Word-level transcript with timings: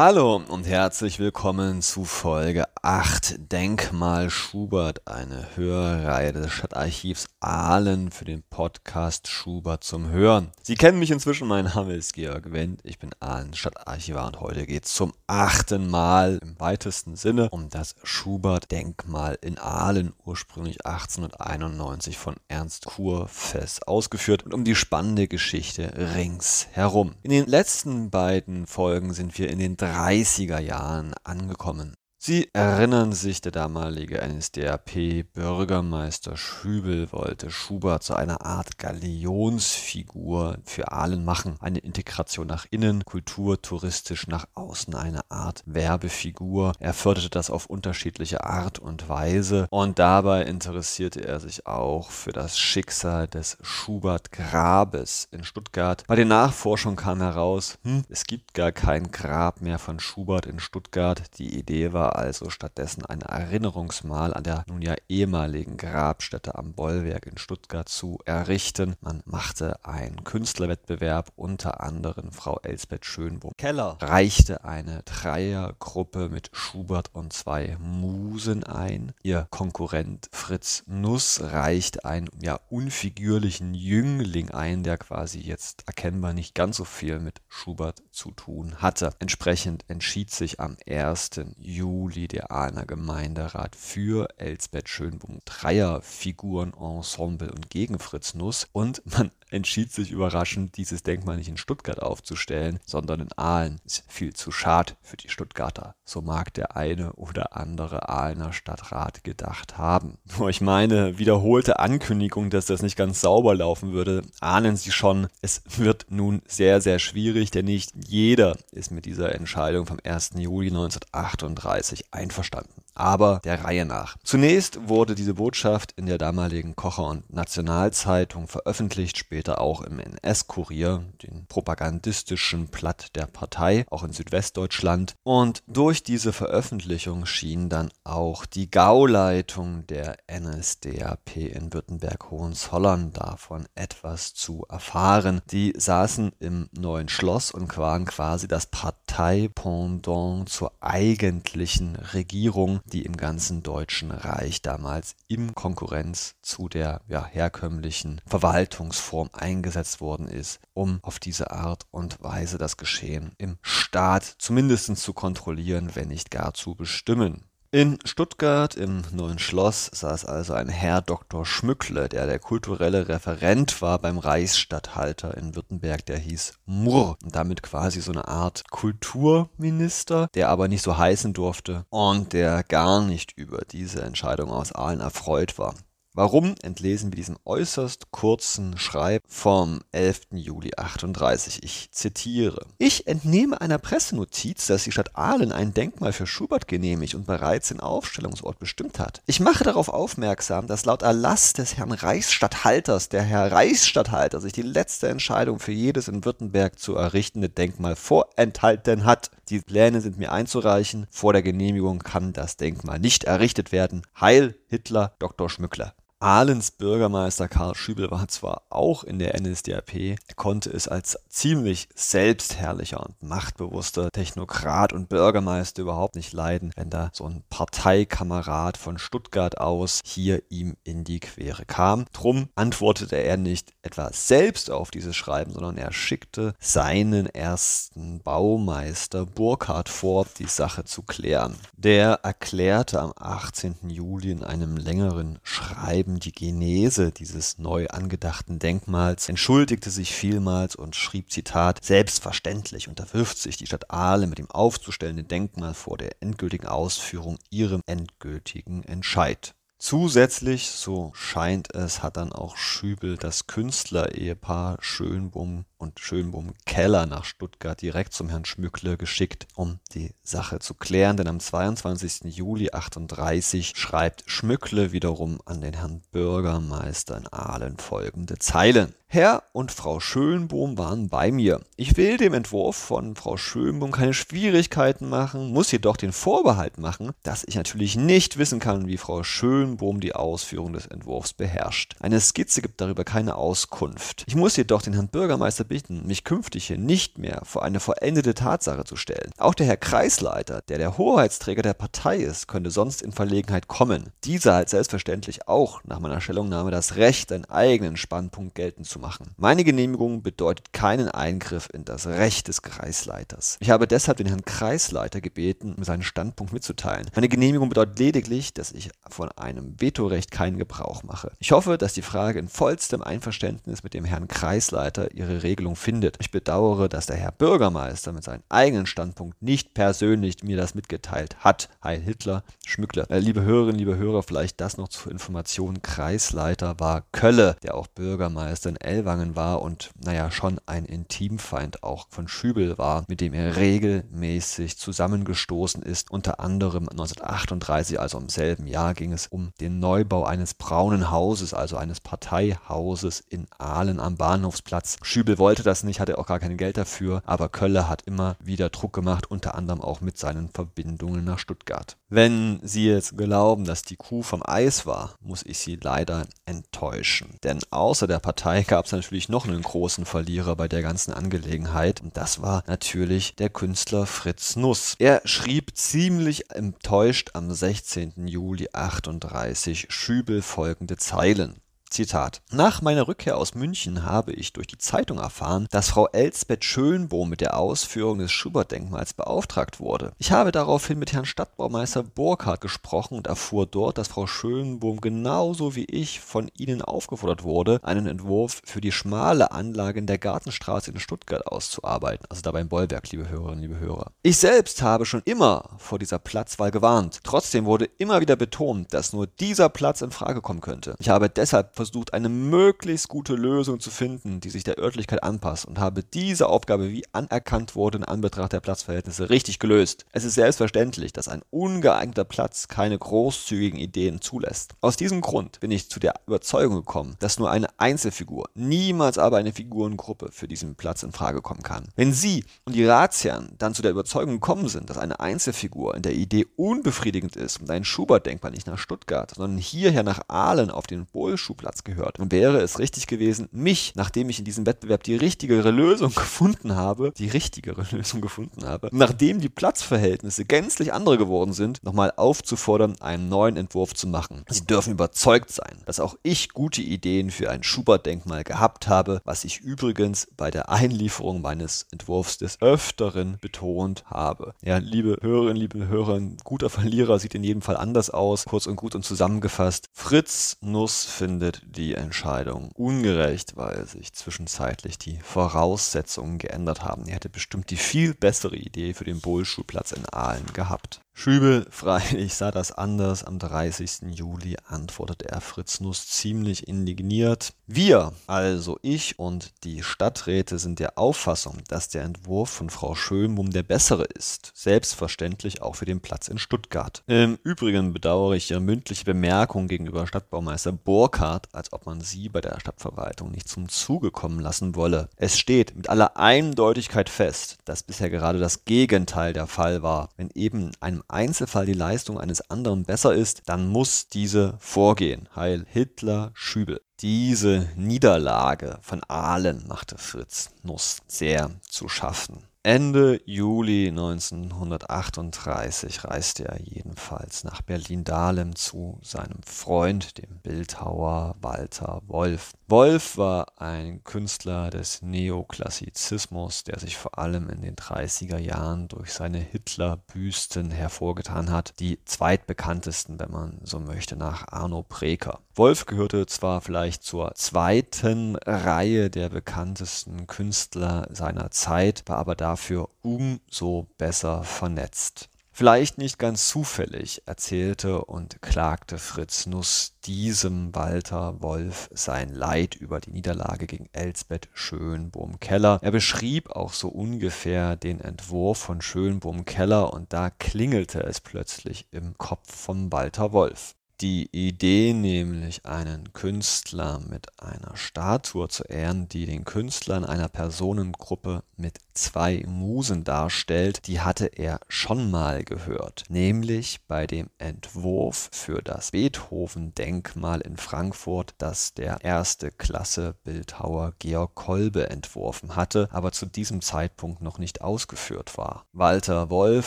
Hallo 0.00 0.40
und 0.48 0.64
herzlich 0.68 1.18
willkommen 1.18 1.82
zu 1.82 2.04
Folge 2.04 2.67
8 2.90 3.52
Denkmal 3.52 4.30
Schubert, 4.30 5.06
eine 5.06 5.46
Hörreihe 5.56 6.32
des 6.32 6.50
Stadtarchivs 6.50 7.26
Aalen 7.38 8.10
für 8.10 8.24
den 8.24 8.42
Podcast 8.42 9.28
Schubert 9.28 9.84
zum 9.84 10.08
Hören. 10.08 10.52
Sie 10.62 10.74
kennen 10.74 10.98
mich 10.98 11.10
inzwischen, 11.10 11.48
mein 11.48 11.66
Name 11.66 11.92
ist 11.92 12.14
Georg 12.14 12.50
Wendt, 12.50 12.80
ich 12.84 12.98
bin 12.98 13.10
Aalen 13.20 13.52
Stadtarchivar 13.52 14.28
und 14.28 14.40
heute 14.40 14.64
geht 14.64 14.86
es 14.86 14.94
zum 14.94 15.12
achten 15.26 15.90
Mal 15.90 16.38
im 16.40 16.58
weitesten 16.58 17.14
Sinne 17.16 17.50
um 17.50 17.68
das 17.68 17.94
Schubert-Denkmal 18.04 19.36
in 19.42 19.58
Aalen, 19.58 20.14
ursprünglich 20.24 20.86
1891 20.86 22.16
von 22.16 22.36
Ernst 22.48 22.86
Kurfess 22.86 23.82
ausgeführt 23.82 24.44
und 24.44 24.54
um 24.54 24.64
die 24.64 24.74
spannende 24.74 25.28
Geschichte 25.28 25.92
ringsherum. 26.14 27.16
In 27.22 27.32
den 27.32 27.44
letzten 27.44 28.08
beiden 28.08 28.66
Folgen 28.66 29.12
sind 29.12 29.36
wir 29.36 29.50
in 29.50 29.58
den 29.58 29.76
30er 29.76 30.58
Jahren 30.58 31.12
angekommen. 31.22 31.94
Sie 32.20 32.50
erinnern 32.52 33.12
sich, 33.12 33.42
der 33.42 33.52
damalige 33.52 34.20
NSDAP-Bürgermeister 34.20 36.36
Schübel 36.36 37.12
wollte 37.12 37.48
Schubert 37.48 38.02
zu 38.02 38.16
einer 38.16 38.44
Art 38.44 38.76
Galionsfigur 38.76 40.58
für 40.64 40.90
Aalen 40.90 41.24
machen. 41.24 41.58
Eine 41.60 41.78
Integration 41.78 42.48
nach 42.48 42.66
innen, 42.72 43.04
Kultur, 43.04 43.62
touristisch 43.62 44.26
nach 44.26 44.46
außen, 44.56 44.96
eine 44.96 45.20
Art 45.30 45.62
Werbefigur. 45.64 46.72
Er 46.80 46.92
förderte 46.92 47.30
das 47.30 47.50
auf 47.50 47.66
unterschiedliche 47.66 48.42
Art 48.42 48.80
und 48.80 49.08
Weise 49.08 49.68
und 49.70 50.00
dabei 50.00 50.42
interessierte 50.42 51.24
er 51.24 51.38
sich 51.38 51.68
auch 51.68 52.10
für 52.10 52.32
das 52.32 52.58
Schicksal 52.58 53.28
des 53.28 53.58
Schubert-Grabes 53.62 55.28
in 55.30 55.44
Stuttgart. 55.44 56.02
Bei 56.08 56.16
den 56.16 56.28
Nachforschungen 56.28 56.96
kam 56.96 57.20
heraus, 57.20 57.78
hm, 57.84 58.02
es 58.08 58.24
gibt 58.24 58.54
gar 58.54 58.72
kein 58.72 59.12
Grab 59.12 59.60
mehr 59.60 59.78
von 59.78 60.00
Schubert 60.00 60.46
in 60.46 60.58
Stuttgart. 60.58 61.22
Die 61.38 61.56
Idee 61.56 61.92
war 61.92 62.07
also 62.16 62.50
stattdessen 62.50 63.04
ein 63.04 63.20
Erinnerungsmal 63.22 64.34
an 64.34 64.44
der 64.44 64.64
nun 64.68 64.82
ja 64.82 64.94
ehemaligen 65.08 65.76
Grabstätte 65.76 66.56
am 66.56 66.72
Bollwerk 66.72 67.26
in 67.26 67.38
Stuttgart 67.38 67.88
zu 67.88 68.18
errichten. 68.24 68.96
Man 69.00 69.22
machte 69.24 69.84
einen 69.84 70.24
Künstlerwettbewerb, 70.24 71.32
unter 71.36 71.80
anderem 71.80 72.32
Frau 72.32 72.58
Elsbeth 72.62 73.04
Schönbohm 73.04 73.52
Keller 73.56 73.98
reichte 74.00 74.64
eine 74.64 75.02
Dreiergruppe 75.04 76.28
mit 76.28 76.50
Schubert 76.52 77.10
und 77.12 77.32
zwei 77.32 77.76
Musen 77.80 78.64
ein. 78.64 79.12
Ihr 79.22 79.46
Konkurrent 79.50 80.28
Fritz 80.32 80.84
Nuss 80.86 81.40
reichte 81.42 82.04
einen 82.04 82.28
ja 82.40 82.60
unfigürlichen 82.70 83.74
Jüngling 83.74 84.50
ein, 84.50 84.82
der 84.82 84.98
quasi 84.98 85.40
jetzt 85.40 85.84
erkennbar 85.86 86.32
nicht 86.32 86.54
ganz 86.54 86.76
so 86.76 86.84
viel 86.84 87.18
mit 87.18 87.40
Schubert 87.48 88.02
zu 88.10 88.30
tun 88.30 88.76
hatte. 88.80 89.10
Entsprechend 89.18 89.84
entschied 89.88 90.30
sich 90.30 90.60
am 90.60 90.76
1. 90.88 91.30
Juli 91.58 91.97
Juli 91.98 92.28
der 92.28 92.52
Ahner 92.52 92.86
Gemeinderat 92.86 93.74
für 93.74 94.28
Elsbeth 94.36 94.88
Schönbohm 94.88 95.40
Dreierfigurenensemble 95.44 97.50
und 97.50 97.70
gegen 97.70 97.98
Fritz 97.98 98.34
Nuss 98.34 98.68
und 98.70 99.02
man 99.04 99.32
entschied 99.50 99.90
sich 99.90 100.12
überraschend, 100.12 100.76
dieses 100.76 101.02
Denkmal 101.02 101.38
nicht 101.38 101.48
in 101.48 101.56
Stuttgart 101.56 102.00
aufzustellen, 102.00 102.78
sondern 102.84 103.20
in 103.20 103.32
Aalen. 103.32 103.80
Ist 103.84 104.04
viel 104.06 104.34
zu 104.34 104.52
schad 104.52 104.96
für 105.00 105.16
die 105.16 105.30
Stuttgarter. 105.30 105.96
So 106.04 106.20
mag 106.20 106.54
der 106.54 106.76
eine 106.76 107.14
oder 107.14 107.56
andere 107.56 108.08
Aalener 108.08 108.52
Stadtrat 108.52 109.24
gedacht 109.24 109.78
haben. 109.78 110.18
Durch 110.38 110.60
meine 110.60 111.18
wiederholte 111.18 111.80
Ankündigung, 111.80 112.50
dass 112.50 112.66
das 112.66 112.82
nicht 112.82 112.96
ganz 112.96 113.22
sauber 113.22 113.54
laufen 113.54 113.92
würde, 113.92 114.22
ahnen 114.40 114.76
Sie 114.76 114.92
schon, 114.92 115.28
es 115.40 115.62
wird 115.66 116.06
nun 116.10 116.42
sehr, 116.46 116.80
sehr 116.80 116.98
schwierig, 116.98 117.50
denn 117.50 117.64
nicht 117.64 117.92
jeder 118.06 118.56
ist 118.70 118.90
mit 118.90 119.06
dieser 119.06 119.34
Entscheidung 119.34 119.86
vom 119.86 119.98
1. 120.04 120.32
Juli 120.36 120.68
1938 120.68 121.87
einverstanden 122.10 122.82
aber 122.98 123.40
der 123.44 123.64
Reihe 123.64 123.84
nach. 123.84 124.16
Zunächst 124.22 124.88
wurde 124.88 125.14
diese 125.14 125.34
Botschaft 125.34 125.92
in 125.96 126.06
der 126.06 126.18
damaligen 126.18 126.76
Kocher- 126.76 127.08
und 127.08 127.32
Nationalzeitung 127.32 128.48
veröffentlicht, 128.48 129.18
später 129.18 129.60
auch 129.60 129.82
im 129.82 130.00
NS-Kurier, 130.00 131.04
den 131.22 131.46
propagandistischen 131.46 132.66
Blatt 132.66 133.14
der 133.16 133.26
Partei, 133.26 133.84
auch 133.90 134.04
in 134.04 134.12
Südwestdeutschland. 134.12 135.14
Und 135.22 135.62
durch 135.66 136.02
diese 136.02 136.32
Veröffentlichung 136.32 137.26
schien 137.26 137.68
dann 137.68 137.90
auch 138.04 138.46
die 138.46 138.70
Gauleitung 138.70 139.86
der 139.86 140.16
NSDAP 140.30 141.36
in 141.36 141.72
Württemberg-Hohenzollern 141.72 143.12
davon 143.12 143.66
etwas 143.74 144.34
zu 144.34 144.64
erfahren. 144.68 145.40
Die 145.50 145.72
saßen 145.76 146.32
im 146.40 146.68
neuen 146.76 147.08
Schloss 147.08 147.50
und 147.50 147.76
waren 147.76 148.04
quasi 148.04 148.48
das 148.48 148.66
Parteipendant 148.66 150.48
zur 150.48 150.72
eigentlichen 150.80 151.96
Regierung 151.96 152.80
die 152.88 153.02
im 153.02 153.16
ganzen 153.16 153.62
Deutschen 153.62 154.10
Reich 154.10 154.62
damals 154.62 155.14
in 155.28 155.54
Konkurrenz 155.54 156.34
zu 156.42 156.68
der 156.68 157.02
ja, 157.08 157.24
herkömmlichen 157.24 158.20
Verwaltungsform 158.26 159.30
eingesetzt 159.32 160.00
worden 160.00 160.28
ist, 160.28 160.60
um 160.74 160.98
auf 161.02 161.18
diese 161.18 161.50
Art 161.50 161.86
und 161.90 162.22
Weise 162.22 162.58
das 162.58 162.76
Geschehen 162.76 163.32
im 163.38 163.58
Staat 163.62 164.24
zumindest 164.24 164.96
zu 164.96 165.12
kontrollieren, 165.12 165.90
wenn 165.94 166.08
nicht 166.08 166.30
gar 166.30 166.54
zu 166.54 166.74
bestimmen. 166.74 167.44
In 167.70 167.98
Stuttgart 168.06 168.76
im 168.76 169.02
Neuen 169.12 169.38
Schloss 169.38 169.90
saß 169.92 170.24
also 170.24 170.54
ein 170.54 170.70
Herr 170.70 171.02
Dr. 171.02 171.44
Schmückle, 171.44 172.08
der 172.08 172.26
der 172.26 172.38
kulturelle 172.38 173.08
Referent 173.08 173.82
war 173.82 173.98
beim 173.98 174.16
Reichsstatthalter 174.16 175.36
in 175.36 175.54
Württemberg, 175.54 176.06
der 176.06 176.16
hieß 176.16 176.54
Murr 176.64 177.18
und 177.22 177.36
damit 177.36 177.62
quasi 177.62 178.00
so 178.00 178.10
eine 178.10 178.26
Art 178.26 178.64
Kulturminister, 178.70 180.28
der 180.32 180.48
aber 180.48 180.68
nicht 180.68 180.80
so 180.80 180.96
heißen 180.96 181.34
durfte 181.34 181.84
und 181.90 182.32
der 182.32 182.62
gar 182.62 183.02
nicht 183.02 183.32
über 183.36 183.58
diese 183.70 184.00
Entscheidung 184.00 184.50
aus 184.50 184.72
Aalen 184.72 185.00
erfreut 185.00 185.58
war. 185.58 185.74
Warum 186.18 186.56
entlesen 186.62 187.12
wir 187.12 187.16
diesem 187.16 187.36
äußerst 187.44 188.10
kurzen 188.10 188.76
Schreib 188.76 189.22
vom 189.28 189.82
11. 189.92 190.22
Juli 190.32 190.72
38. 190.76 191.62
Ich 191.62 191.92
zitiere. 191.92 192.66
Ich 192.78 193.06
entnehme 193.06 193.60
einer 193.60 193.78
Pressenotiz, 193.78 194.66
dass 194.66 194.82
die 194.82 194.90
Stadt 194.90 195.14
Aalen 195.14 195.52
ein 195.52 195.74
Denkmal 195.74 196.12
für 196.12 196.26
Schubert 196.26 196.66
genehmigt 196.66 197.14
und 197.14 197.28
bereits 197.28 197.68
den 197.68 197.78
Aufstellungsort 197.78 198.58
bestimmt 198.58 198.98
hat. 198.98 199.22
Ich 199.26 199.38
mache 199.38 199.62
darauf 199.62 199.88
aufmerksam, 199.88 200.66
dass 200.66 200.86
laut 200.86 201.02
Erlass 201.02 201.52
des 201.52 201.76
Herrn 201.76 201.92
Reichsstatthalters 201.92 203.10
der 203.10 203.22
Herr 203.22 203.52
Reichsstatthalter 203.52 204.40
sich 204.40 204.52
die 204.52 204.62
letzte 204.62 205.06
Entscheidung 205.06 205.60
für 205.60 205.70
jedes 205.70 206.08
in 206.08 206.24
Württemberg 206.24 206.80
zu 206.80 206.96
errichtende 206.96 207.48
Denkmal 207.48 207.94
vorenthalten 207.94 209.04
hat. 209.04 209.30
Die 209.50 209.60
Pläne 209.60 210.00
sind 210.00 210.18
mir 210.18 210.32
einzureichen. 210.32 211.06
Vor 211.12 211.32
der 211.32 211.42
Genehmigung 211.42 212.00
kann 212.00 212.32
das 212.32 212.56
Denkmal 212.56 212.98
nicht 212.98 213.22
errichtet 213.22 213.70
werden. 213.70 214.02
Heil 214.20 214.56
Hitler, 214.66 215.14
Dr. 215.20 215.48
Schmückler. 215.48 215.94
Ahlens 216.20 216.72
Bürgermeister 216.72 217.46
Karl 217.46 217.76
Schübel 217.76 218.10
war 218.10 218.26
zwar 218.26 218.62
auch 218.70 219.04
in 219.04 219.20
der 219.20 219.40
NSDAP, 219.40 220.16
konnte 220.34 220.68
es 220.68 220.88
als 220.88 221.16
ziemlich 221.28 221.88
selbstherrlicher 221.94 222.98
und 222.98 223.22
machtbewusster 223.22 224.10
Technokrat 224.10 224.92
und 224.92 225.08
Bürgermeister 225.08 225.82
überhaupt 225.82 226.16
nicht 226.16 226.32
leiden, 226.32 226.72
wenn 226.74 226.90
da 226.90 227.10
so 227.12 227.24
ein 227.24 227.44
Parteikamerad 227.50 228.76
von 228.76 228.98
Stuttgart 228.98 229.58
aus 229.58 230.00
hier 230.04 230.42
ihm 230.48 230.74
in 230.82 231.04
die 231.04 231.20
Quere 231.20 231.64
kam. 231.64 232.06
Drum 232.12 232.48
antwortete 232.56 233.14
er 233.14 233.36
nicht 233.36 233.72
etwa 233.82 234.10
selbst 234.12 234.72
auf 234.72 234.90
dieses 234.90 235.14
Schreiben, 235.14 235.52
sondern 235.52 235.78
er 235.78 235.92
schickte 235.92 236.54
seinen 236.58 237.26
ersten 237.26 238.18
Baumeister 238.24 239.24
Burkhard 239.24 239.88
vor, 239.88 240.26
die 240.40 240.46
Sache 240.46 240.82
zu 240.82 241.02
klären. 241.02 241.54
Der 241.76 242.20
erklärte 242.24 243.00
am 243.00 243.12
18. 243.16 243.88
Juli 243.88 244.32
in 244.32 244.42
einem 244.42 244.76
längeren 244.76 245.38
Schreiben 245.44 246.07
eben 246.08 246.20
die 246.20 246.32
Genese 246.32 247.12
dieses 247.12 247.58
neu 247.58 247.86
angedachten 247.88 248.58
Denkmals, 248.58 249.28
entschuldigte 249.28 249.90
sich 249.90 250.14
vielmals 250.14 250.74
und 250.74 250.96
schrieb 250.96 251.30
Zitat 251.30 251.84
Selbstverständlich 251.84 252.88
unterwirft 252.88 253.36
sich 253.36 253.58
die 253.58 253.66
Stadt 253.66 253.90
Aale 253.90 254.26
mit 254.26 254.38
dem 254.38 254.50
aufzustellenden 254.50 255.28
Denkmal 255.28 255.74
vor 255.74 255.98
der 255.98 256.12
endgültigen 256.20 256.66
Ausführung 256.66 257.38
ihrem 257.50 257.82
endgültigen 257.86 258.84
Entscheid. 258.84 259.54
Zusätzlich, 259.78 260.70
so 260.70 261.12
scheint 261.14 261.74
es, 261.74 262.02
hat 262.02 262.16
dann 262.16 262.32
auch 262.32 262.56
Schübel 262.56 263.18
das 263.18 263.46
Künstlerehepaar 263.46 264.78
Schönbohm 264.80 265.66
und 265.78 266.00
Schönbohm 266.00 266.52
Keller 266.66 267.06
nach 267.06 267.24
Stuttgart 267.24 267.80
direkt 267.80 268.12
zum 268.12 268.28
Herrn 268.28 268.44
Schmückle 268.44 268.96
geschickt, 268.96 269.46
um 269.54 269.78
die 269.94 270.12
Sache 270.22 270.58
zu 270.58 270.74
klären. 270.74 271.16
Denn 271.16 271.28
am 271.28 271.40
22. 271.40 272.24
Juli 272.24 272.70
38 272.72 273.72
schreibt 273.76 274.24
Schmückle 274.26 274.92
wiederum 274.92 275.40
an 275.44 275.60
den 275.60 275.74
Herrn 275.74 276.02
Bürgermeister 276.12 277.16
in 277.16 277.26
Aalen 277.32 277.78
folgende 277.78 278.38
Zeilen. 278.38 278.94
Herr 279.10 279.44
und 279.52 279.72
Frau 279.72 280.00
Schönbohm 280.00 280.76
waren 280.76 281.08
bei 281.08 281.32
mir. 281.32 281.62
Ich 281.76 281.96
will 281.96 282.18
dem 282.18 282.34
Entwurf 282.34 282.76
von 282.76 283.16
Frau 283.16 283.38
Schönbohm 283.38 283.90
keine 283.90 284.12
Schwierigkeiten 284.12 285.08
machen, 285.08 285.50
muss 285.50 285.72
jedoch 285.72 285.96
den 285.96 286.12
Vorbehalt 286.12 286.76
machen, 286.76 287.12
dass 287.22 287.42
ich 287.44 287.54
natürlich 287.54 287.96
nicht 287.96 288.36
wissen 288.36 288.60
kann, 288.60 288.86
wie 288.86 288.98
Frau 288.98 289.22
Schönbohm 289.22 290.00
die 290.00 290.14
Ausführung 290.14 290.74
des 290.74 290.84
Entwurfs 290.84 291.32
beherrscht. 291.32 291.96
Eine 292.00 292.20
Skizze 292.20 292.60
gibt 292.60 292.82
darüber 292.82 293.04
keine 293.04 293.36
Auskunft. 293.36 294.24
Ich 294.26 294.36
muss 294.36 294.56
jedoch 294.56 294.82
den 294.82 294.92
Herrn 294.92 295.08
Bürgermeister 295.08 295.64
bitten, 295.68 296.06
mich 296.06 296.24
künftig 296.24 296.66
hier 296.66 296.78
nicht 296.78 297.18
mehr 297.18 297.42
vor 297.44 297.62
eine 297.62 297.80
vollendete 297.80 298.34
Tatsache 298.34 298.84
zu 298.84 298.96
stellen. 298.96 299.30
Auch 299.38 299.54
der 299.54 299.66
Herr 299.66 299.76
Kreisleiter, 299.76 300.62
der 300.68 300.78
der 300.78 300.98
Hoheitsträger 300.98 301.62
der 301.62 301.74
Partei 301.74 302.16
ist, 302.16 302.48
könnte 302.48 302.70
sonst 302.70 303.02
in 303.02 303.12
Verlegenheit 303.12 303.68
kommen. 303.68 304.10
Dieser 304.24 304.56
hat 304.56 304.70
selbstverständlich 304.70 305.46
auch 305.46 305.84
nach 305.84 306.00
meiner 306.00 306.20
Stellungnahme 306.20 306.70
das 306.70 306.96
Recht, 306.96 307.30
einen 307.32 307.44
eigenen 307.44 307.96
Standpunkt 307.96 308.54
geltend 308.54 308.86
zu 308.86 308.98
machen. 308.98 309.34
Meine 309.36 309.64
Genehmigung 309.64 310.22
bedeutet 310.22 310.72
keinen 310.72 311.08
Eingriff 311.08 311.68
in 311.72 311.84
das 311.84 312.06
Recht 312.06 312.48
des 312.48 312.62
Kreisleiters. 312.62 313.56
Ich 313.60 313.70
habe 313.70 313.86
deshalb 313.86 314.18
den 314.18 314.26
Herrn 314.26 314.44
Kreisleiter 314.44 315.20
gebeten, 315.20 315.74
mir 315.76 315.84
seinen 315.84 316.02
Standpunkt 316.02 316.52
mitzuteilen. 316.52 317.10
Meine 317.14 317.28
Genehmigung 317.28 317.68
bedeutet 317.68 317.98
lediglich, 317.98 318.54
dass 318.54 318.72
ich 318.72 318.90
von 319.08 319.30
einem 319.32 319.78
Vetorecht 319.78 320.30
keinen 320.30 320.58
Gebrauch 320.58 321.02
mache. 321.02 321.32
Ich 321.38 321.52
hoffe, 321.52 321.78
dass 321.78 321.92
die 321.92 322.02
Frage 322.02 322.38
in 322.38 322.48
vollstem 322.48 323.02
Einverständnis 323.02 323.82
mit 323.82 323.94
dem 323.94 324.04
Herrn 324.04 324.28
Kreisleiter 324.28 325.14
ihre 325.14 325.42
Regelung 325.42 325.57
findet. 325.58 326.16
Ich 326.20 326.30
bedauere, 326.30 326.88
dass 326.88 327.06
der 327.06 327.16
Herr 327.16 327.32
Bürgermeister 327.32 328.12
mit 328.12 328.22
seinem 328.22 328.42
eigenen 328.48 328.86
Standpunkt 328.86 329.42
nicht 329.42 329.74
persönlich 329.74 330.42
mir 330.44 330.56
das 330.56 330.74
mitgeteilt 330.74 331.36
hat. 331.40 331.68
Heil 331.82 332.00
Hitler, 332.00 332.44
Schmückler. 332.64 333.10
Äh, 333.10 333.18
liebe 333.18 333.42
Hörerinnen, 333.42 333.76
liebe 333.76 333.96
Hörer, 333.96 334.22
vielleicht 334.22 334.60
das 334.60 334.76
noch 334.76 334.88
zur 334.88 335.10
Information. 335.10 335.82
Kreisleiter 335.82 336.78
war 336.78 337.02
Kölle, 337.10 337.56
der 337.64 337.74
auch 337.74 337.88
Bürgermeister 337.88 338.70
in 338.70 338.76
Ellwangen 338.76 339.34
war 339.34 339.60
und 339.60 339.90
naja, 340.04 340.30
schon 340.30 340.60
ein 340.66 340.84
Intimfeind 340.84 341.82
auch 341.82 342.06
von 342.08 342.28
Schübel 342.28 342.78
war, 342.78 343.04
mit 343.08 343.20
dem 343.20 343.34
er 343.34 343.56
regelmäßig 343.56 344.78
zusammengestoßen 344.78 345.82
ist. 345.82 346.10
Unter 346.12 346.38
anderem 346.38 346.88
1938, 346.88 347.98
also 347.98 348.18
im 348.18 348.28
selben 348.28 348.68
Jahr, 348.68 348.94
ging 348.94 349.12
es 349.12 349.26
um 349.26 349.50
den 349.60 349.80
Neubau 349.80 350.24
eines 350.24 350.54
braunen 350.54 351.10
Hauses, 351.10 351.52
also 351.52 351.76
eines 351.76 352.00
Parteihauses 352.00 353.24
in 353.28 353.46
Aalen 353.58 353.98
am 353.98 354.16
Bahnhofsplatz. 354.16 354.98
Schübel 355.02 355.36
wollte 355.38 355.47
das 355.56 355.84
nicht, 355.84 356.00
hatte 356.00 356.18
auch 356.18 356.26
gar 356.26 356.38
kein 356.38 356.56
Geld 356.56 356.76
dafür, 356.76 357.22
aber 357.26 357.48
Kölle 357.48 357.88
hat 357.88 358.02
immer 358.02 358.36
wieder 358.40 358.70
Druck 358.70 358.92
gemacht, 358.92 359.30
unter 359.30 359.54
anderem 359.54 359.80
auch 359.80 360.00
mit 360.00 360.18
seinen 360.18 360.48
Verbindungen 360.48 361.24
nach 361.24 361.38
Stuttgart. 361.38 361.96
Wenn 362.08 362.60
Sie 362.62 362.86
jetzt 362.86 363.16
glauben, 363.16 363.64
dass 363.64 363.82
die 363.82 363.96
Kuh 363.96 364.22
vom 364.22 364.42
Eis 364.44 364.86
war, 364.86 365.14
muss 365.20 365.42
ich 365.44 365.58
Sie 365.58 365.76
leider 365.76 366.26
enttäuschen. 366.46 367.36
Denn 367.44 367.60
außer 367.70 368.06
der 368.06 368.18
Partei 368.18 368.62
gab 368.66 368.86
es 368.86 368.92
natürlich 368.92 369.28
noch 369.28 369.46
einen 369.46 369.62
großen 369.62 370.04
Verlierer 370.04 370.56
bei 370.56 370.68
der 370.68 370.82
ganzen 370.82 371.12
Angelegenheit 371.12 372.00
und 372.00 372.16
das 372.16 372.40
war 372.42 372.62
natürlich 372.66 373.36
der 373.36 373.50
Künstler 373.50 374.06
Fritz 374.06 374.56
Nuss. 374.56 374.94
Er 374.98 375.22
schrieb 375.24 375.76
ziemlich 375.76 376.50
enttäuscht 376.50 377.30
am 377.34 377.52
16. 377.52 378.26
Juli 378.26 378.68
38 378.72 379.86
Schübel 379.90 380.42
folgende 380.42 380.96
Zeilen. 380.96 381.60
Zitat. 381.90 382.42
Nach 382.50 382.82
meiner 382.82 383.08
Rückkehr 383.08 383.36
aus 383.36 383.54
München 383.54 384.04
habe 384.04 384.32
ich 384.32 384.52
durch 384.52 384.66
die 384.66 384.78
Zeitung 384.78 385.18
erfahren, 385.18 385.68
dass 385.70 385.90
Frau 385.90 386.06
Elsbeth 386.08 386.64
Schönbohm 386.64 387.28
mit 387.28 387.40
der 387.40 387.56
Ausführung 387.56 388.18
des 388.18 388.32
Schubert-Denkmals 388.32 389.14
beauftragt 389.14 389.80
wurde. 389.80 390.12
Ich 390.18 390.32
habe 390.32 390.52
daraufhin 390.52 390.98
mit 390.98 391.12
Herrn 391.12 391.24
Stadtbaumeister 391.24 392.02
Burkhardt 392.02 392.60
gesprochen 392.60 393.16
und 393.16 393.26
erfuhr 393.26 393.66
dort, 393.66 393.98
dass 393.98 394.08
Frau 394.08 394.26
Schönbohm 394.26 395.00
genauso 395.00 395.74
wie 395.74 395.84
ich 395.84 396.20
von 396.20 396.50
Ihnen 396.56 396.82
aufgefordert 396.82 397.42
wurde, 397.42 397.80
einen 397.82 398.06
Entwurf 398.06 398.60
für 398.64 398.80
die 398.80 398.92
schmale 398.92 399.52
Anlage 399.52 399.98
in 399.98 400.06
der 400.06 400.18
Gartenstraße 400.18 400.90
in 400.90 401.00
Stuttgart 401.00 401.46
auszuarbeiten, 401.46 402.26
also 402.28 402.42
dabei 402.42 402.60
im 402.60 402.68
Bollwerk, 402.68 403.10
liebe 403.10 403.28
Hörerinnen, 403.28 403.60
liebe 403.60 403.78
Hörer. 403.78 404.12
Ich 404.22 404.36
selbst 404.36 404.82
habe 404.82 405.06
schon 405.06 405.22
immer 405.24 405.70
vor 405.78 405.98
dieser 405.98 406.18
Platzwahl 406.18 406.70
gewarnt. 406.70 407.20
Trotzdem 407.24 407.64
wurde 407.64 407.86
immer 407.98 408.20
wieder 408.20 408.36
betont, 408.36 408.92
dass 408.92 409.12
nur 409.12 409.26
dieser 409.26 409.68
Platz 409.68 410.02
in 410.02 410.10
Frage 410.10 410.40
kommen 410.40 410.60
könnte. 410.60 410.94
Ich 410.98 411.08
habe 411.08 411.28
deshalb 411.28 411.77
versucht, 411.78 412.12
eine 412.12 412.28
möglichst 412.28 413.08
gute 413.08 413.34
Lösung 413.34 413.78
zu 413.78 413.90
finden, 413.90 414.40
die 414.40 414.50
sich 414.50 414.64
der 414.64 414.78
Örtlichkeit 414.78 415.22
anpasst 415.22 415.64
und 415.64 415.78
habe 415.78 416.02
diese 416.02 416.48
Aufgabe, 416.48 416.90
wie 416.90 417.04
anerkannt 417.12 417.76
wurde 417.76 417.98
in 417.98 418.04
Anbetracht 418.04 418.52
der 418.52 418.58
Platzverhältnisse, 418.58 419.30
richtig 419.30 419.60
gelöst. 419.60 420.04
Es 420.10 420.24
ist 420.24 420.34
selbstverständlich, 420.34 421.12
dass 421.12 421.28
ein 421.28 421.42
ungeeigneter 421.50 422.24
Platz 422.24 422.66
keine 422.66 422.98
großzügigen 422.98 423.78
Ideen 423.78 424.20
zulässt. 424.20 424.72
Aus 424.80 424.96
diesem 424.96 425.20
Grund 425.20 425.60
bin 425.60 425.70
ich 425.70 425.88
zu 425.88 426.00
der 426.00 426.16
Überzeugung 426.26 426.78
gekommen, 426.78 427.14
dass 427.20 427.38
nur 427.38 427.48
eine 427.48 427.68
Einzelfigur, 427.78 428.50
niemals 428.56 429.16
aber 429.16 429.36
eine 429.36 429.52
Figurengruppe 429.52 430.30
für 430.32 430.48
diesen 430.48 430.74
Platz 430.74 431.04
in 431.04 431.12
Frage 431.12 431.42
kommen 431.42 431.62
kann. 431.62 431.86
Wenn 431.94 432.12
Sie 432.12 432.44
und 432.64 432.74
die 432.74 432.84
Ratsherren 432.84 433.54
dann 433.58 433.74
zu 433.74 433.82
der 433.82 433.92
Überzeugung 433.92 434.34
gekommen 434.34 434.66
sind, 434.66 434.90
dass 434.90 434.98
eine 434.98 435.20
Einzelfigur 435.20 435.94
in 435.94 436.02
der 436.02 436.14
Idee 436.14 436.44
unbefriedigend 436.56 437.36
ist 437.36 437.60
und 437.60 437.70
ein 437.70 437.84
Schubert-Denkmal 437.84 438.50
nicht 438.50 438.66
nach 438.66 438.78
Stuttgart, 438.78 439.32
sondern 439.32 439.58
hierher 439.58 440.02
nach 440.02 440.22
Aalen 440.26 440.72
auf 440.72 440.88
den 440.88 441.06
Bohlschubplatz 441.06 441.67
Platz 441.68 441.84
gehört. 441.84 442.18
Und 442.18 442.32
wäre 442.32 442.62
es 442.62 442.78
richtig 442.78 443.06
gewesen, 443.06 443.46
mich, 443.52 443.92
nachdem 443.94 444.30
ich 444.30 444.38
in 444.38 444.46
diesem 444.46 444.64
Wettbewerb 444.64 445.02
die 445.02 445.16
richtigere 445.16 445.70
Lösung 445.70 446.08
gefunden 446.14 446.74
habe, 446.74 447.12
die 447.18 447.28
richtigere 447.28 447.84
Lösung 447.94 448.22
gefunden 448.22 448.64
habe, 448.64 448.88
nachdem 448.90 449.38
die 449.38 449.50
Platzverhältnisse 449.50 450.46
gänzlich 450.46 450.94
andere 450.94 451.18
geworden 451.18 451.52
sind, 451.52 451.84
nochmal 451.84 452.14
aufzufordern, 452.16 452.98
einen 453.02 453.28
neuen 453.28 453.58
Entwurf 453.58 453.92
zu 453.92 454.06
machen. 454.06 454.44
Sie 454.48 454.64
dürfen 454.64 454.94
überzeugt 454.94 455.50
sein, 455.50 455.82
dass 455.84 456.00
auch 456.00 456.16
ich 456.22 456.54
gute 456.54 456.80
Ideen 456.80 457.30
für 457.30 457.50
ein 457.50 457.62
Schubert-Denkmal 457.62 458.44
gehabt 458.44 458.88
habe, 458.88 459.20
was 459.26 459.44
ich 459.44 459.60
übrigens 459.60 460.26
bei 460.38 460.50
der 460.50 460.70
Einlieferung 460.70 461.42
meines 461.42 461.86
Entwurfs 461.90 462.38
des 462.38 462.62
Öfteren 462.62 463.36
betont 463.42 464.04
habe. 464.06 464.54
Ja, 464.62 464.78
liebe 464.78 465.18
Hörerinnen, 465.20 465.56
liebe 465.56 465.86
Hörer, 465.86 466.14
ein 466.14 466.38
guter 466.44 466.70
Verlierer 466.70 467.18
sieht 467.18 467.34
in 467.34 467.44
jedem 467.44 467.60
Fall 467.60 467.76
anders 467.76 468.08
aus. 468.08 468.46
Kurz 468.46 468.66
und 468.66 468.76
gut 468.76 468.94
und 468.94 469.04
zusammengefasst. 469.04 469.90
Fritz 469.92 470.56
Nuss 470.62 471.04
findet 471.04 471.57
die 471.66 471.94
Entscheidung 471.94 472.70
ungerecht, 472.72 473.56
weil 473.56 473.86
sich 473.86 474.12
zwischenzeitlich 474.12 474.98
die 474.98 475.18
Voraussetzungen 475.18 476.38
geändert 476.38 476.82
haben. 476.82 477.06
Er 477.06 477.16
hätte 477.16 477.28
bestimmt 477.28 477.70
die 477.70 477.76
viel 477.76 478.14
bessere 478.14 478.56
Idee 478.56 478.94
für 478.94 479.04
den 479.04 479.20
Bohlschulplatz 479.20 479.92
in 479.92 480.04
Aalen 480.06 480.46
gehabt. 480.52 481.00
Schübel 481.20 481.66
freilich 481.68 482.34
sah 482.36 482.52
das 482.52 482.70
anders. 482.70 483.24
Am 483.24 483.40
30. 483.40 484.02
Juli 484.16 484.56
antwortete 484.68 485.28
er 485.28 485.40
Fritz 485.40 485.80
Nuss 485.80 486.06
ziemlich 486.06 486.68
indigniert. 486.68 487.54
Wir, 487.66 488.12
also 488.28 488.78
ich 488.82 489.18
und 489.18 489.52
die 489.64 489.82
Stadträte, 489.82 490.60
sind 490.60 490.78
der 490.78 490.96
Auffassung, 490.96 491.58
dass 491.66 491.88
der 491.88 492.04
Entwurf 492.04 492.50
von 492.50 492.70
Frau 492.70 492.94
Schönbohm 492.94 493.50
der 493.50 493.64
bessere 493.64 494.04
ist. 494.04 494.52
Selbstverständlich 494.54 495.60
auch 495.60 495.74
für 495.74 495.86
den 495.86 496.00
Platz 496.00 496.28
in 496.28 496.38
Stuttgart. 496.38 497.02
Im 497.08 497.36
Übrigen 497.42 497.92
bedauere 497.92 498.36
ich 498.36 498.52
Ihre 498.52 498.60
mündliche 498.60 499.04
Bemerkung 499.04 499.66
gegenüber 499.66 500.06
Stadtbaumeister 500.06 500.70
Burkhardt, 500.70 501.52
als 501.52 501.72
ob 501.72 501.84
man 501.84 502.00
sie 502.00 502.28
bei 502.28 502.40
der 502.40 502.60
Stadtverwaltung 502.60 503.32
nicht 503.32 503.48
zum 503.48 503.68
Zuge 503.68 504.12
kommen 504.12 504.38
lassen 504.38 504.76
wolle. 504.76 505.08
Es 505.16 505.36
steht 505.36 505.74
mit 505.74 505.88
aller 505.88 506.16
Eindeutigkeit 506.16 507.08
fest, 507.08 507.58
dass 507.64 507.82
bisher 507.82 508.08
gerade 508.08 508.38
das 508.38 508.64
Gegenteil 508.64 509.32
der 509.32 509.48
Fall 509.48 509.82
war. 509.82 510.10
Wenn 510.16 510.30
eben 510.36 510.70
einem 510.78 511.02
Einzelfall 511.08 511.66
die 511.66 511.72
Leistung 511.72 512.20
eines 512.20 512.50
anderen 512.50 512.84
besser 512.84 513.14
ist, 513.14 513.42
dann 513.46 513.68
muss 513.68 514.08
diese 514.08 514.54
vorgehen. 514.58 515.28
Heil 515.34 515.64
Hitler, 515.68 516.30
Schübel. 516.34 516.80
Diese 517.00 517.68
Niederlage 517.76 518.78
von 518.82 519.00
Aalen 519.08 519.64
machte 519.68 519.96
Fritz 519.98 520.50
Nuss 520.62 520.98
sehr 521.06 521.50
zu 521.62 521.88
schaffen. 521.88 522.48
Ende 522.64 523.20
Juli 523.24 523.88
1938 523.88 526.04
reiste 526.04 526.46
er 526.46 526.60
jedenfalls 526.60 527.44
nach 527.44 527.62
Berlin-Dahlem 527.62 528.56
zu 528.56 528.98
seinem 529.00 529.42
Freund, 529.46 530.18
dem 530.18 530.40
Bildhauer 530.42 531.36
Walter 531.40 532.02
Wolf. 532.08 532.52
Wolf 532.70 533.16
war 533.16 533.46
ein 533.56 534.04
Künstler 534.04 534.68
des 534.68 535.00
Neoklassizismus, 535.00 536.64
der 536.64 536.78
sich 536.78 536.98
vor 536.98 537.18
allem 537.18 537.48
in 537.48 537.62
den 537.62 537.76
30er 537.76 538.36
Jahren 538.36 538.88
durch 538.88 539.14
seine 539.14 539.38
Hitlerbüsten 539.38 540.70
hervorgetan 540.70 541.50
hat, 541.50 541.80
die 541.80 541.98
zweitbekanntesten, 542.04 543.18
wenn 543.18 543.30
man 543.30 543.58
so 543.62 543.80
möchte, 543.80 544.16
nach 544.16 544.48
Arno 544.48 544.82
Preker. 544.82 545.40
Wolf 545.54 545.86
gehörte 545.86 546.26
zwar 546.26 546.60
vielleicht 546.60 547.04
zur 547.04 547.34
zweiten 547.36 548.36
Reihe 548.36 549.08
der 549.08 549.30
bekanntesten 549.30 550.26
Künstler 550.26 551.08
seiner 551.10 551.50
Zeit, 551.50 552.02
war 552.04 552.18
aber 552.18 552.34
dafür 552.34 552.90
umso 553.00 553.86
besser 553.96 554.44
vernetzt. 554.44 555.30
Vielleicht 555.58 555.98
nicht 555.98 556.20
ganz 556.20 556.46
zufällig 556.46 557.22
erzählte 557.26 558.04
und 558.04 558.40
klagte 558.42 558.96
Fritz 558.96 559.46
Nuss 559.46 559.96
diesem 560.04 560.72
Walter 560.72 561.42
Wolf 561.42 561.90
sein 561.92 562.32
Leid 562.32 562.76
über 562.76 563.00
die 563.00 563.10
Niederlage 563.10 563.66
gegen 563.66 563.88
Elsbeth 563.92 564.48
Schönbohm-Keller. 564.52 565.80
Er 565.82 565.90
beschrieb 565.90 566.50
auch 566.50 566.72
so 566.72 566.86
ungefähr 566.86 567.74
den 567.74 568.00
Entwurf 568.00 568.58
von 568.58 568.80
Schönbohm-Keller 568.80 569.92
und 569.92 570.12
da 570.12 570.30
klingelte 570.30 571.02
es 571.02 571.20
plötzlich 571.20 571.88
im 571.90 572.16
Kopf 572.16 572.54
von 572.54 572.92
Walter 572.92 573.32
Wolf. 573.32 573.74
Die 574.00 574.28
Idee 574.30 574.92
nämlich, 574.92 575.66
einen 575.66 576.12
Künstler 576.12 577.00
mit 577.00 577.26
einer 577.42 577.76
Statue 577.76 578.46
zu 578.46 578.62
ehren, 578.62 579.08
die 579.08 579.26
den 579.26 579.44
Künstler 579.44 579.96
in 579.96 580.04
einer 580.04 580.28
Personengruppe 580.28 581.42
mit 581.56 581.78
zwei 581.94 582.44
Musen 582.46 583.02
darstellt, 583.02 583.88
die 583.88 584.00
hatte 584.00 584.26
er 584.26 584.60
schon 584.68 585.10
mal 585.10 585.42
gehört, 585.42 586.04
nämlich 586.08 586.78
bei 586.86 587.08
dem 587.08 587.28
Entwurf 587.38 588.30
für 588.32 588.62
das 588.62 588.92
Beethoven-Denkmal 588.92 590.42
in 590.42 590.58
Frankfurt, 590.58 591.34
das 591.38 591.74
der 591.74 591.98
erste 592.02 592.52
Klasse 592.52 593.16
Bildhauer 593.24 593.94
Georg 593.98 594.36
Kolbe 594.36 594.90
entworfen 594.90 595.56
hatte, 595.56 595.88
aber 595.90 596.12
zu 596.12 596.26
diesem 596.26 596.60
Zeitpunkt 596.60 597.20
noch 597.20 597.38
nicht 597.38 597.62
ausgeführt 597.62 598.38
war. 598.38 598.64
Walter 598.72 599.28
Wolf 599.28 599.66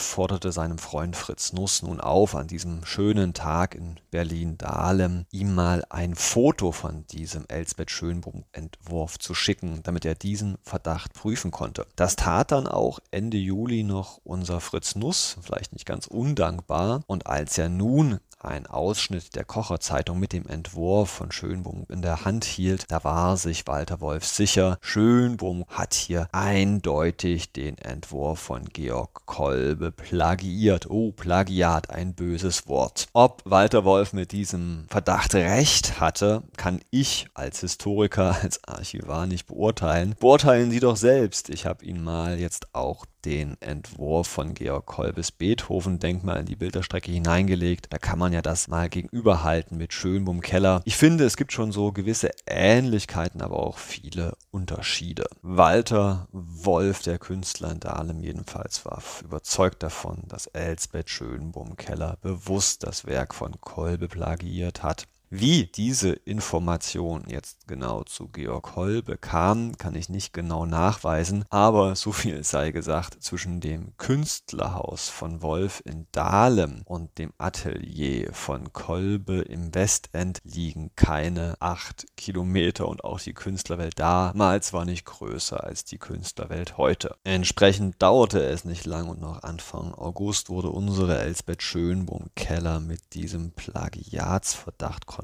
forderte 0.00 0.52
seinem 0.52 0.78
Freund 0.78 1.16
Fritz 1.16 1.52
Nuss 1.52 1.82
nun 1.82 2.00
auf, 2.00 2.34
an 2.34 2.46
diesem 2.46 2.86
schönen 2.86 3.34
Tag 3.34 3.74
in 3.74 4.00
Berlin-Dahlem 4.22 5.26
ihm 5.32 5.52
mal 5.52 5.84
ein 5.90 6.14
Foto 6.14 6.70
von 6.70 7.04
diesem 7.08 7.44
Elsbeth 7.48 7.90
Schönbohm-Entwurf 7.90 9.18
zu 9.18 9.34
schicken, 9.34 9.80
damit 9.82 10.04
er 10.04 10.14
diesen 10.14 10.58
Verdacht 10.62 11.12
prüfen 11.12 11.50
konnte. 11.50 11.88
Das 11.96 12.14
tat 12.14 12.52
dann 12.52 12.68
auch 12.68 13.00
Ende 13.10 13.36
Juli 13.36 13.82
noch 13.82 14.20
unser 14.22 14.60
Fritz 14.60 14.94
Nuss, 14.94 15.38
vielleicht 15.42 15.72
nicht 15.72 15.86
ganz 15.86 16.06
undankbar. 16.06 17.02
Und 17.08 17.26
als 17.26 17.58
er 17.58 17.68
nun 17.68 18.20
ein 18.44 18.66
Ausschnitt 18.66 19.34
der 19.34 19.44
Kocherzeitung 19.44 20.18
mit 20.18 20.32
dem 20.32 20.46
Entwurf 20.46 21.10
von 21.10 21.32
Schönbohm 21.32 21.86
in 21.88 22.02
der 22.02 22.24
Hand 22.24 22.44
hielt, 22.44 22.84
da 22.88 23.04
war 23.04 23.36
sich 23.36 23.66
Walter 23.66 24.00
Wolf 24.00 24.24
sicher, 24.24 24.78
Schönbohm 24.80 25.64
hat 25.68 25.94
hier 25.94 26.28
eindeutig 26.32 27.52
den 27.52 27.78
Entwurf 27.78 28.40
von 28.40 28.64
Georg 28.64 29.26
Kolbe 29.26 29.92
plagiiert. 29.92 30.88
Oh, 30.90 31.12
Plagiat, 31.12 31.90
ein 31.90 32.14
böses 32.14 32.66
Wort. 32.68 33.06
Ob 33.12 33.42
Walter 33.44 33.84
Wolf 33.84 34.12
mit 34.12 34.32
diesem 34.32 34.86
Verdacht 34.88 35.34
recht 35.34 36.00
hatte, 36.00 36.42
kann 36.56 36.80
ich 36.90 37.26
als 37.34 37.60
Historiker, 37.60 38.36
als 38.42 38.62
Archivar 38.64 39.26
nicht 39.26 39.46
beurteilen. 39.46 40.14
Beurteilen 40.18 40.70
Sie 40.70 40.80
doch 40.80 40.96
selbst. 40.96 41.48
Ich 41.50 41.66
habe 41.66 41.84
ihn 41.84 42.02
mal 42.02 42.38
jetzt 42.38 42.74
auch 42.74 43.06
den 43.24 43.56
Entwurf 43.60 44.26
von 44.26 44.54
Georg 44.54 44.86
Kolbes 44.86 45.30
Beethoven-Denkmal 45.30 46.40
in 46.40 46.46
die 46.46 46.56
Bilderstrecke 46.56 47.12
hineingelegt. 47.12 47.86
Da 47.90 47.98
kann 47.98 48.18
man 48.18 48.31
ja 48.32 48.42
das 48.42 48.68
mal 48.68 48.88
gegenüberhalten 48.88 49.76
mit 49.76 49.92
Schönbohm 49.92 50.40
Keller. 50.40 50.82
Ich 50.84 50.96
finde, 50.96 51.24
es 51.24 51.36
gibt 51.36 51.52
schon 51.52 51.72
so 51.72 51.92
gewisse 51.92 52.30
Ähnlichkeiten, 52.46 53.40
aber 53.42 53.58
auch 53.58 53.78
viele 53.78 54.36
Unterschiede. 54.50 55.26
Walter 55.42 56.28
Wolf, 56.32 57.02
der 57.02 57.18
Künstler 57.18 57.72
in 57.72 57.80
Dahlem 57.80 58.22
jedenfalls, 58.22 58.84
war 58.84 59.02
überzeugt 59.22 59.82
davon, 59.82 60.22
dass 60.28 60.46
Elsbeth 60.46 61.10
Schönbohm 61.10 61.76
Keller 61.76 62.18
bewusst 62.22 62.84
das 62.84 63.06
Werk 63.06 63.34
von 63.34 63.60
Kolbe 63.60 64.08
plagiiert 64.08 64.82
hat. 64.82 65.06
Wie 65.34 65.64
diese 65.64 66.10
Information 66.10 67.24
jetzt 67.26 67.66
genau 67.66 68.02
zu 68.04 68.28
Georg 68.28 68.76
Holbe 68.76 69.16
kam, 69.16 69.78
kann 69.78 69.94
ich 69.94 70.10
nicht 70.10 70.34
genau 70.34 70.66
nachweisen, 70.66 71.46
aber 71.48 71.96
so 71.96 72.12
viel 72.12 72.44
sei 72.44 72.70
gesagt, 72.70 73.22
zwischen 73.22 73.62
dem 73.62 73.96
Künstlerhaus 73.96 75.08
von 75.08 75.40
Wolf 75.40 75.82
in 75.86 76.06
Dahlem 76.12 76.82
und 76.84 77.16
dem 77.16 77.32
Atelier 77.38 78.34
von 78.34 78.74
Kolbe 78.74 79.40
im 79.40 79.74
Westend 79.74 80.42
liegen 80.44 80.90
keine 80.96 81.56
acht 81.60 82.04
Kilometer 82.18 82.86
und 82.86 83.02
auch 83.02 83.18
die 83.18 83.32
Künstlerwelt 83.32 83.98
damals 83.98 84.74
war 84.74 84.84
nicht 84.84 85.06
größer 85.06 85.64
als 85.64 85.86
die 85.86 85.96
Künstlerwelt 85.96 86.76
heute. 86.76 87.16
Entsprechend 87.24 88.02
dauerte 88.02 88.42
es 88.42 88.66
nicht 88.66 88.84
lang 88.84 89.08
und 89.08 89.22
noch 89.22 89.42
Anfang 89.42 89.94
August 89.94 90.50
wurde 90.50 90.68
unsere 90.68 91.18
Elsbeth 91.18 91.62
Schönbohm 91.62 92.26
Keller 92.36 92.80
mit 92.80 93.14
diesem 93.14 93.52
Plagiatsverdacht 93.52 95.06
konfrontiert. 95.06 95.21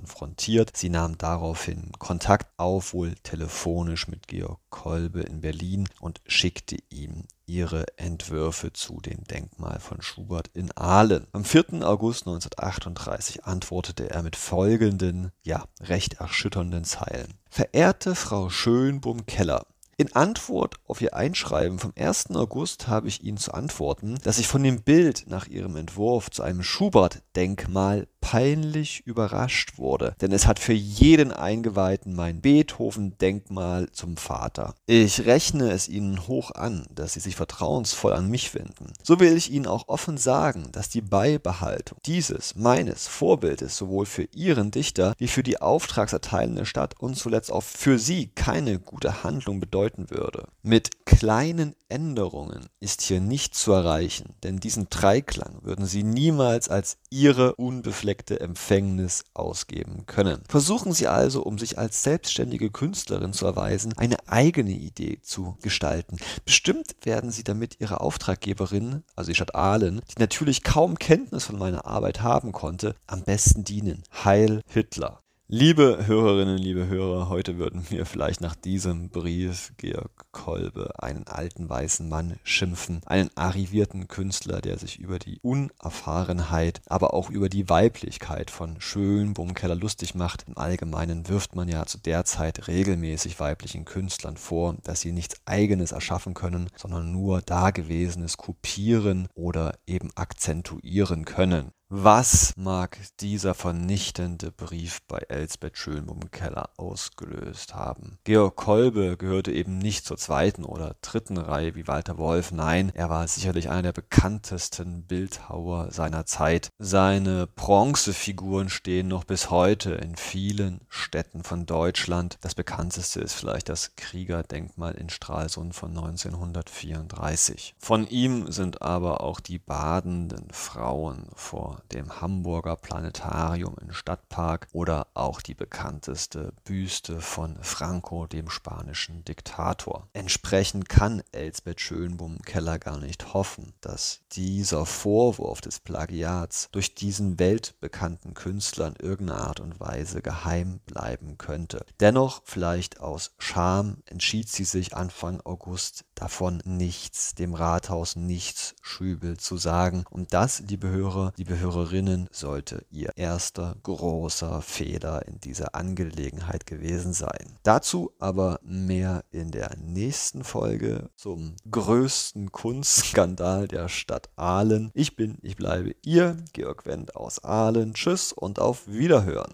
Sie 0.76 0.88
nahm 0.88 1.18
daraufhin 1.18 1.92
Kontakt 1.98 2.48
auf, 2.58 2.92
wohl 2.92 3.14
telefonisch 3.22 4.08
mit 4.08 4.28
Georg 4.28 4.60
Kolbe 4.70 5.20
in 5.20 5.40
Berlin 5.40 5.88
und 6.00 6.20
schickte 6.26 6.76
ihm 6.90 7.24
ihre 7.46 7.86
Entwürfe 7.96 8.72
zu 8.72 9.00
dem 9.00 9.24
Denkmal 9.24 9.80
von 9.80 10.02
Schubert 10.02 10.50
in 10.54 10.70
Aalen. 10.76 11.26
Am 11.32 11.44
4. 11.44 11.82
August 11.82 12.26
1938 12.26 13.44
antwortete 13.44 14.10
er 14.10 14.22
mit 14.22 14.36
folgenden, 14.36 15.32
ja, 15.42 15.64
recht 15.80 16.14
erschütternden 16.14 16.84
Zeilen. 16.84 17.34
Verehrte 17.48 18.14
Frau 18.14 18.50
Schönbohm-Keller, 18.50 19.64
in 20.00 20.14
Antwort 20.14 20.76
auf 20.86 21.00
Ihr 21.00 21.16
Einschreiben 21.16 21.80
vom 21.80 21.92
1. 21.98 22.30
August 22.36 22.86
habe 22.86 23.08
ich 23.08 23.24
Ihnen 23.24 23.36
zu 23.36 23.52
antworten, 23.52 24.16
dass 24.22 24.38
ich 24.38 24.46
von 24.46 24.62
dem 24.62 24.82
Bild 24.82 25.24
nach 25.26 25.48
Ihrem 25.48 25.74
Entwurf 25.74 26.30
zu 26.30 26.44
einem 26.44 26.62
Schubert-Denkmal 26.62 28.06
peinlich 28.20 29.06
überrascht 29.06 29.78
wurde, 29.78 30.14
denn 30.20 30.32
es 30.32 30.46
hat 30.46 30.58
für 30.58 30.72
jeden 30.72 31.32
Eingeweihten 31.32 32.14
mein 32.14 32.40
Beethoven-Denkmal 32.40 33.90
zum 33.92 34.16
Vater. 34.16 34.74
Ich 34.86 35.24
rechne 35.24 35.70
es 35.70 35.88
Ihnen 35.88 36.26
hoch 36.28 36.50
an, 36.50 36.86
dass 36.94 37.14
Sie 37.14 37.20
sich 37.20 37.36
vertrauensvoll 37.36 38.12
an 38.12 38.28
mich 38.28 38.54
wenden. 38.54 38.92
So 39.02 39.18
will 39.20 39.36
ich 39.36 39.50
Ihnen 39.50 39.66
auch 39.66 39.88
offen 39.88 40.18
sagen, 40.18 40.68
dass 40.72 40.88
die 40.88 41.00
Beibehaltung 41.00 41.98
dieses, 42.04 42.54
meines 42.54 43.06
Vorbildes 43.06 43.76
sowohl 43.76 44.04
für 44.04 44.24
Ihren 44.34 44.70
Dichter 44.70 45.14
wie 45.16 45.28
für 45.28 45.42
die 45.42 45.60
auftragserteilende 45.60 46.66
Stadt 46.66 47.00
und 47.00 47.16
zuletzt 47.16 47.50
auch 47.50 47.62
für 47.62 47.98
Sie 47.98 48.28
keine 48.28 48.78
gute 48.78 49.22
Handlung 49.22 49.60
bedeuten 49.60 50.10
würde. 50.10 50.48
Mit 50.62 51.06
kleinen 51.06 51.74
Änderungen 51.88 52.66
ist 52.80 53.00
hier 53.00 53.20
nicht 53.20 53.54
zu 53.54 53.72
erreichen, 53.72 54.34
denn 54.42 54.58
diesen 54.58 54.88
Dreiklang 54.90 55.60
würden 55.62 55.86
Sie 55.86 56.02
niemals 56.02 56.68
als 56.68 56.98
Ihre 57.08 57.54
unbefleckte 57.54 58.07
unbefleckte 58.08 58.40
Empfängnis 58.40 59.24
ausgeben 59.34 60.06
können. 60.06 60.42
Versuchen 60.48 60.92
Sie 60.92 61.08
also, 61.08 61.42
um 61.42 61.58
sich 61.58 61.78
als 61.78 62.02
selbstständige 62.02 62.70
Künstlerin 62.70 63.34
zu 63.34 63.44
erweisen, 63.44 63.92
eine 63.98 64.16
eigene 64.26 64.70
Idee 64.70 65.20
zu 65.20 65.58
gestalten. 65.60 66.16
Bestimmt 66.46 66.96
werden 67.02 67.30
Sie 67.30 67.44
damit 67.44 67.76
Ihre 67.80 68.00
Auftraggeberin, 68.00 69.04
also 69.14 69.30
die 69.30 69.34
Stadt 69.34 69.54
Aalen, 69.54 70.00
die 70.10 70.20
natürlich 70.20 70.62
kaum 70.64 70.98
Kenntnis 70.98 71.44
von 71.44 71.58
meiner 71.58 71.84
Arbeit 71.84 72.22
haben 72.22 72.52
konnte, 72.52 72.94
am 73.06 73.24
besten 73.24 73.64
dienen. 73.64 74.02
Heil 74.24 74.62
Hitler. 74.66 75.20
Liebe 75.50 76.06
Hörerinnen, 76.06 76.58
liebe 76.58 76.88
Hörer, 76.88 77.30
heute 77.30 77.56
würden 77.56 77.86
wir 77.88 78.04
vielleicht 78.04 78.42
nach 78.42 78.54
diesem 78.54 79.08
Brief 79.08 79.72
Georg 79.78 80.26
Kolbe 80.30 81.02
einen 81.02 81.26
alten 81.26 81.70
weißen 81.70 82.06
Mann 82.06 82.38
schimpfen, 82.44 83.00
einen 83.06 83.30
arrivierten 83.34 84.08
Künstler, 84.08 84.60
der 84.60 84.76
sich 84.76 84.98
über 84.98 85.18
die 85.18 85.38
Unerfahrenheit, 85.40 86.82
aber 86.86 87.14
auch 87.14 87.30
über 87.30 87.48
die 87.48 87.70
Weiblichkeit 87.70 88.50
von 88.50 88.78
Schönbohm-Keller 88.78 89.74
lustig 89.74 90.14
macht. 90.14 90.44
Im 90.48 90.58
Allgemeinen 90.58 91.26
wirft 91.30 91.56
man 91.56 91.66
ja 91.66 91.86
zu 91.86 91.96
der 91.96 92.26
Zeit 92.26 92.68
regelmäßig 92.68 93.40
weiblichen 93.40 93.86
Künstlern 93.86 94.36
vor, 94.36 94.76
dass 94.84 95.00
sie 95.00 95.12
nichts 95.12 95.36
Eigenes 95.46 95.92
erschaffen 95.92 96.34
können, 96.34 96.68
sondern 96.76 97.10
nur 97.10 97.40
Dagewesenes 97.40 98.36
kopieren 98.36 99.28
oder 99.34 99.78
eben 99.86 100.10
akzentuieren 100.14 101.24
können. 101.24 101.72
Was 101.90 102.52
mag 102.58 102.98
dieser 103.20 103.54
vernichtende 103.54 104.52
Brief 104.52 105.00
bei 105.08 105.20
Elsbeth 105.30 105.78
Schönbohm 105.78 106.30
Keller 106.30 106.68
ausgelöst 106.76 107.74
haben? 107.74 108.18
Georg 108.24 108.56
Kolbe 108.56 109.16
gehörte 109.16 109.52
eben 109.52 109.78
nicht 109.78 110.04
zur 110.04 110.18
zweiten 110.18 110.66
oder 110.66 110.96
dritten 111.00 111.38
Reihe 111.38 111.74
wie 111.76 111.86
Walter 111.86 112.18
Wolf. 112.18 112.52
Nein, 112.52 112.92
er 112.94 113.08
war 113.08 113.26
sicherlich 113.26 113.70
einer 113.70 113.80
der 113.80 113.92
bekanntesten 113.92 115.04
Bildhauer 115.04 115.90
seiner 115.90 116.26
Zeit. 116.26 116.68
Seine 116.78 117.46
Bronzefiguren 117.46 118.68
stehen 118.68 119.08
noch 119.08 119.24
bis 119.24 119.48
heute 119.48 119.92
in 119.92 120.14
vielen 120.14 120.82
Städten 120.90 121.42
von 121.42 121.64
Deutschland. 121.64 122.36
Das 122.42 122.54
bekannteste 122.54 123.20
ist 123.20 123.32
vielleicht 123.32 123.70
das 123.70 123.96
Kriegerdenkmal 123.96 124.92
in 124.92 125.08
Stralsund 125.08 125.74
von 125.74 125.96
1934. 125.96 127.76
Von 127.78 128.06
ihm 128.06 128.52
sind 128.52 128.82
aber 128.82 129.22
auch 129.22 129.40
die 129.40 129.58
badenden 129.58 130.50
Frauen 130.50 131.28
vor 131.34 131.77
dem 131.92 132.20
Hamburger 132.20 132.76
Planetarium 132.76 133.76
im 133.80 133.92
Stadtpark 133.92 134.68
oder 134.72 135.06
auch 135.14 135.40
die 135.40 135.54
bekannteste 135.54 136.52
Büste 136.64 137.20
von 137.20 137.56
Franco, 137.62 138.26
dem 138.26 138.48
spanischen 138.48 139.24
Diktator. 139.24 140.08
Entsprechend 140.12 140.88
kann 140.88 141.22
Elsbeth 141.32 141.80
Schönbohm 141.80 142.38
Keller 142.42 142.78
gar 142.78 142.98
nicht 142.98 143.34
hoffen, 143.34 143.74
dass 143.80 144.20
dieser 144.32 144.86
Vorwurf 144.86 145.60
des 145.60 145.80
Plagiats 145.80 146.68
durch 146.72 146.94
diesen 146.94 147.38
weltbekannten 147.38 148.34
Künstler 148.34 148.88
in 148.88 148.96
irgendeiner 148.96 149.46
Art 149.46 149.60
und 149.60 149.80
Weise 149.80 150.22
geheim 150.22 150.80
bleiben 150.86 151.38
könnte. 151.38 151.84
Dennoch, 152.00 152.42
vielleicht 152.44 153.00
aus 153.00 153.32
Scham, 153.38 153.98
entschied 154.06 154.48
sie 154.48 154.64
sich 154.64 154.96
Anfang 154.96 155.40
August 155.42 156.04
davon 156.14 156.60
nichts, 156.64 157.34
dem 157.34 157.54
Rathaus 157.54 158.16
nichts 158.16 158.74
Schübel 158.82 159.36
zu 159.36 159.56
sagen. 159.56 160.04
Und 160.10 160.34
das, 160.34 160.60
liebe 160.60 160.88
Hörer, 160.88 161.32
liebe 161.36 161.58
Hörer, 161.58 161.67
Hörerinnen 161.68 162.28
sollte 162.32 162.86
ihr 162.90 163.12
erster 163.16 163.76
großer 163.82 164.62
Fehler 164.62 165.28
in 165.28 165.38
dieser 165.38 165.74
Angelegenheit 165.74 166.66
gewesen 166.66 167.12
sein. 167.12 167.58
Dazu 167.62 168.12
aber 168.18 168.58
mehr 168.62 169.22
in 169.30 169.50
der 169.50 169.76
nächsten 169.76 170.44
Folge 170.44 171.10
zum 171.14 171.56
größten 171.70 172.52
Kunstskandal 172.52 173.68
der 173.68 173.90
Stadt 173.90 174.30
Aalen. 174.36 174.90
Ich 174.94 175.14
bin, 175.14 175.36
ich 175.42 175.56
bleibe 175.56 175.94
ihr, 176.02 176.38
Georg 176.54 176.86
Wendt 176.86 177.14
aus 177.14 177.44
Aalen. 177.44 177.92
Tschüss 177.92 178.32
und 178.32 178.60
auf 178.60 178.88
Wiederhören. 178.88 179.52